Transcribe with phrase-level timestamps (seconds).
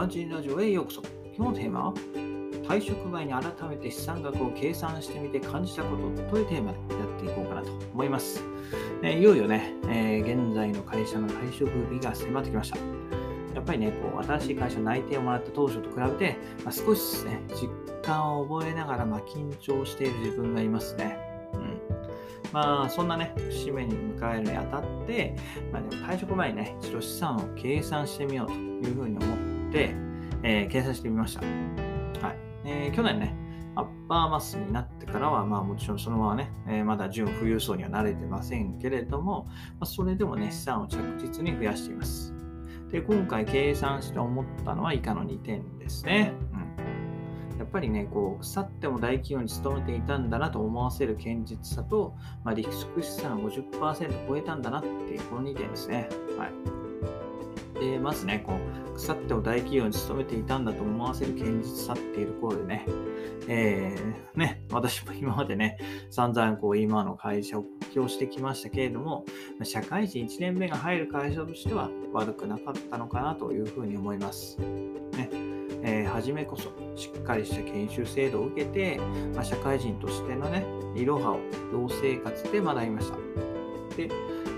[0.00, 1.02] バンジーラジオへようこそ。
[1.36, 1.94] 今日のテーマは、
[2.66, 8.42] 退職前に改めて資産額を計算してみて感じたことというテーマでやっていこうかなと思います。
[9.02, 12.78] えいよいよね、えー、現在の会社の退職日が迫ってきました。
[13.54, 17.68] やっぱりね、こう新しい会社内定をもらった当初と比べて、まあ、少しね、実
[18.02, 21.30] 感を覚えながら、ま、緊張している自分がいますね。
[22.52, 25.36] まあ、そんなね、節目に迎えるにあたって、
[25.72, 29.38] まあ、でも退職前にね、一度資産を計算してみようというふうに思っ、
[30.42, 31.40] えー、計算してみました。
[31.40, 31.46] は
[32.32, 32.36] い。
[32.64, 33.34] えー、去年ね、
[33.76, 42.34] アッパーマスになってからは、まあもちろんそのままね、えー、まだ純富裕層には慣れてませんけれども、まあ、それでもね、資産を着実に増やしています。
[42.90, 46.32] で、今回計算して思ったのは以下の2点ですね。
[46.52, 46.60] うん
[47.60, 56.08] やっぱりね、こう、腐っても大企業に勤めていたんだなと思わせる堅実さと、まあ、リスク資産50%超えたんだなっていう、この2点ですね。
[56.38, 56.89] はい。
[57.80, 62.86] で、まずね、こう、腐っても大企業に勤めていたんだと思わせる堅実さっていうところでね、
[63.48, 65.78] えー、ね、私も今までね、
[66.10, 69.24] 散々こう、今の会社を起業してきましたけれども、
[69.62, 74.58] 社会人1年目が入る会社としては悪くなかったのかなというふうに思います。
[74.58, 75.50] ね。
[75.82, 78.98] えー、初めこそしっかりした研修制度を受けて、
[79.34, 81.38] まあ、社会人としてのね、いろはを
[81.72, 83.16] 同生活で学びました。
[83.96, 84.08] で、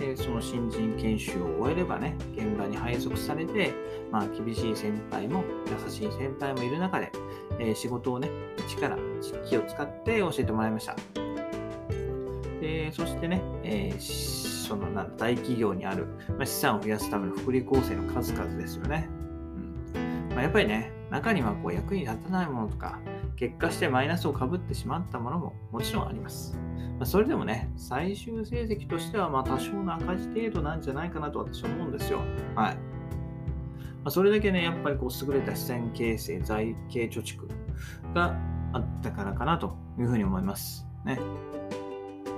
[0.00, 3.72] えー、その新人研修を終えればね、現場に配属されて、
[4.10, 7.10] まあ、厳しい先輩も優しい先輩もいる中で、
[7.58, 10.96] えー、仕事をね、一から実機を使って教えてもらいました。
[12.60, 14.86] で、そしてね、えー、その
[15.16, 19.08] 大企業にある、まあ、資産を増やすための福利厚生の数々ですよね。
[19.94, 22.98] うんまあ、やっぱりね、中にはこう役に立たないものとか、
[23.36, 26.58] 結果してマイナスをかぶってしまったものももちろんあります。
[26.98, 32.18] ま、それでもね、最終成績としてはまあ多少の赤字程度なんじゃないかなと私は思うんですよ。
[32.54, 32.74] はい。
[32.74, 37.48] まあ、それだけね、やっぱりこう優れた資産形成、財形貯蓄
[38.14, 38.36] が
[38.72, 40.86] あったからかなというふうに思います。
[41.04, 41.18] ね。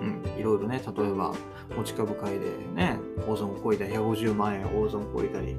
[0.00, 1.34] うん、いろいろね、例えば、
[1.76, 5.56] 持ち株会でね、大損を超えた150万円大損を超えたり、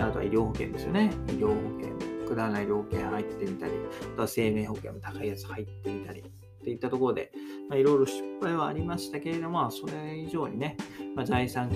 [0.00, 1.10] あとは医療保険ですよね。
[1.28, 1.97] 医療保険
[2.28, 3.72] くだらない料金入ってみたり、
[4.12, 6.24] あとは生命保険も高いやつ入ってみたり、っ
[6.62, 7.32] ていったところで、
[7.68, 10.76] まいろいろ失敗はありましたけれども、それ以上にね、
[11.14, 11.70] まあ、財産、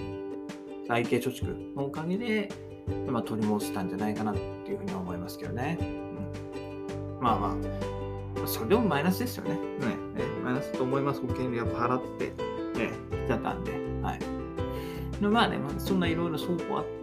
[0.86, 2.48] 財形貯蓄のおかげで、
[3.08, 4.40] まあ、取り戻せたんじゃないかなって
[4.70, 5.78] いうふうに思いますけどね。
[5.80, 7.56] うん、まあま
[8.44, 9.54] あ、それでもマイナスですよね。
[9.54, 11.20] ねねマイナスと思います。
[11.20, 12.26] 保険料払って、
[12.78, 12.92] ね、
[13.24, 13.72] 来ちゃったんで。
[14.02, 14.20] はい。
[15.20, 17.01] まあね、そんないろいろ相法あって、、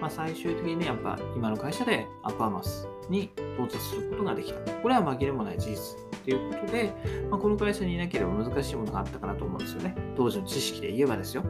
[0.00, 4.72] まあ、最終的にね、やっぱ今の会社でアッパーマスに到達することができた。
[4.72, 6.92] これは紛れもない事実ということで、
[7.30, 9.94] まあ、この会社にいなければ難しいものがあったかなと思うんですよね。
[10.16, 11.44] 当時の知識で言えばですよ。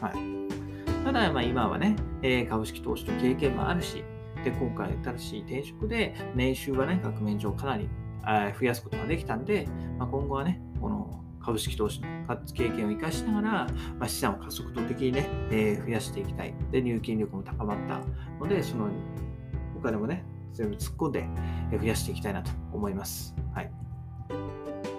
[0.00, 1.04] はい。
[1.04, 4.04] ただ、まあ、今はね、え株式投資の経験もあるし、
[4.44, 7.88] で、今回新しい転職で、年収はね、額面上かなり
[8.58, 9.66] 増やすことができたんで、
[9.98, 12.08] まあ、今後はね、この株式投資の
[12.54, 13.66] 経験を生かしながら、
[13.98, 16.54] まあ、資産を加速度的にね、えー、増やしていきたい。
[16.70, 18.00] で、入金力も高まった
[18.40, 18.88] ので、その
[19.76, 21.28] お金もね、全部突っ込んで
[21.78, 23.34] 増やしていきたいなと思います。
[23.54, 23.70] はい。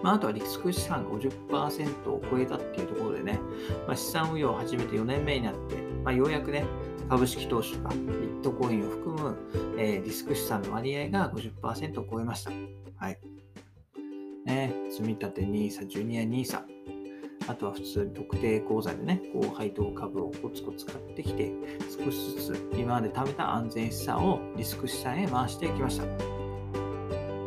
[0.04, 3.40] まあ、あとはリスク資産が50%を超えたっていうところでね、
[3.88, 6.66] まあ、資産運用を始めて4年目になって、まあ、ようやくね、
[7.10, 9.38] 株式投資とかビットコインを含む、
[9.78, 12.52] えー、リスク資産の割合が50%を超えました。
[12.98, 13.20] はい。
[14.46, 16.62] ね、積立 NISA、ジュニア NISA、
[17.48, 21.52] あとは普通に特定口座でね、こう配当株をコツコツ買ってきて、
[21.90, 26.06] 少しずつ今まで貯めた安全資産をリスク資産へ回していきました。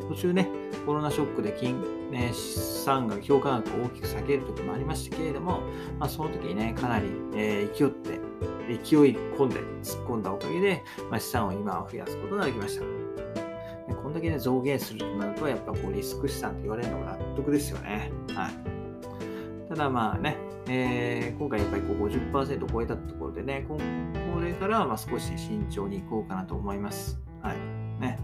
[0.08, 0.48] 途中ね、
[0.84, 1.80] コロナショックで金、
[2.10, 5.60] ね、資産が評価額を大きく下げる時もありましたけれども、
[5.98, 8.20] まあ、その時にね、かなり、えー、勢って、
[8.68, 13.05] 勢い込んで突っ込んだおかげで、まあ、資産を今は増やすことができました。
[14.16, 18.10] だけね、増減するとなると、やっぱこうリスク資産って言われるのが納得ですよね。
[18.34, 19.68] はい。
[19.68, 20.38] ただまあね、
[20.68, 23.78] えー、今回やっぱりこう50%超えたところでね、こ
[24.40, 27.20] れからはまあ少し慎重にいこうかなと思います。
[27.42, 27.56] はい。
[28.00, 28.18] ね。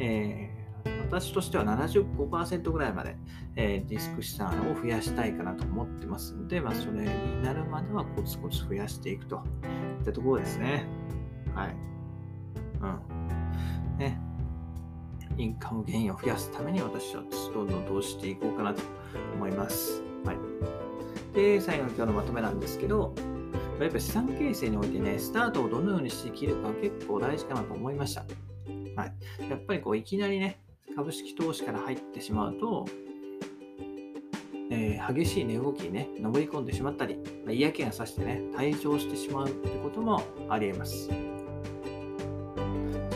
[0.00, 3.16] えー、私としては75%ぐらいまで、
[3.54, 9.36] えー、リスク資産を増やしたいかなと思ってますので、まあ、それになるまではコツコツ増やしていくと
[10.00, 10.84] いったところですね。
[11.54, 11.76] はい。
[12.80, 13.98] うん。
[13.98, 14.27] ね。
[15.38, 17.22] インカムゲインを増やすために私は
[17.54, 18.82] どんどん投資していこうかなと
[19.34, 20.02] 思います。
[20.24, 20.36] はい。
[21.34, 23.14] で、最後の今日のまとめなんですけど、
[23.80, 28.24] やっぱり資産形成においてね、スタートをどのようにして切るか結構大事かなと思いました。
[28.96, 29.14] はい。
[29.48, 30.58] やっぱりこう、いきなりね、
[30.96, 32.86] 株式投資から入ってしまうと、
[34.70, 41.08] えー、激しい値動きにね、登り込んでしまったり、まあ、嫌気がさしてね、退場してしまうってこともあり得ます。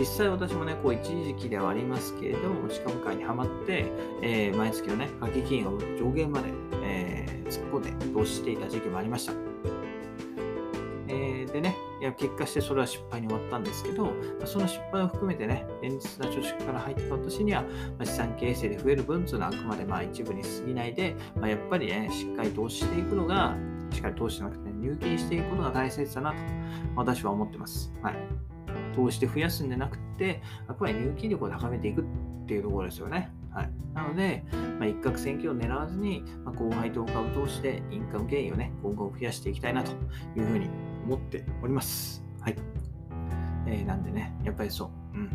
[0.03, 3.87] 実際私もね、こう一時期ではありますけれども、持ち株会にはまって、
[4.21, 6.49] えー、毎月のね、掛け金を上限まで、
[6.83, 9.33] えー、突っ込んで投資していた時期もありました。
[11.07, 14.13] えー、でね、いや結果してそれは失敗に終わったんですけど、
[14.45, 17.69] その失敗を含めてね、現実な貯蓄から入った年には、ま
[18.01, 23.55] あ、資産形成で増える分というのはあくまでまあ一部に過ぎないで、まあ、やっぱりね、しっかり投資していくのが、
[23.93, 26.37] しっかり投資じゃなくて、ね、入金していくことが大切だなと、
[26.97, 27.93] 私は思ってます。
[28.03, 28.52] はい。
[28.95, 32.05] 投資で増やすんじゃなくて、あくまで入金力を高めていくっ
[32.47, 33.31] ていうところですよね。
[33.51, 34.45] はい、なので、
[34.79, 39.93] まあ、一攫千金を狙わずに、まあ、後輩と株を通してインカムゲインをね、今後増やしていきたいなと
[40.37, 40.69] いうふうに
[41.05, 42.25] 思っております。
[42.41, 42.57] はい。
[43.67, 45.19] えー、なんでね、やっぱりそう。
[45.19, 45.31] うん。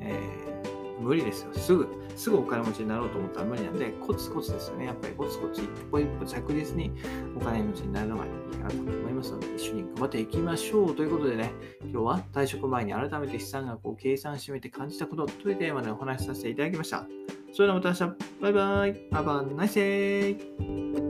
[0.00, 0.57] えー、
[1.00, 1.52] 無理ですよ。
[1.54, 1.86] すぐ、
[2.16, 4.86] すぐお金持ちになろうと思ったら無理なんで、コツコツですよね。
[4.86, 6.92] やっぱりコツコツ一歩一歩着実に
[7.36, 10.94] お金持ちになるのがいいかなと思いますので、一緒に頑張っていきましょう。
[10.94, 11.52] ということでね、
[11.82, 17.06] 今日は退職前に改めて資産額を計算してみて感じたことというテーマでお話しさせていただきました。
[17.52, 18.16] それではまた明日。
[18.40, 19.08] バイバイ。
[19.10, 21.07] Have a nice.